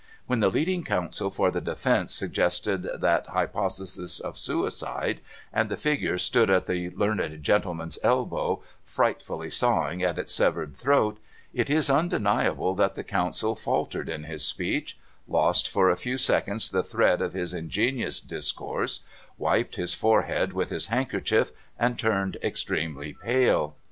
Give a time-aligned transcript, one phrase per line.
[0.25, 5.19] When the leading counsel for the defence suggested that hypothesis of suicide,
[5.53, 11.19] and the figure stood at the learned gentleman's elbow, frightfully sawing at its severed throat,
[11.53, 16.71] it is undeniable that the counsel faltered in his speech, lost for a few seconds
[16.71, 19.01] the thread of his ingenious discourse,
[19.37, 23.75] wiped his forehead with his handkerchief, and turned extremely pale.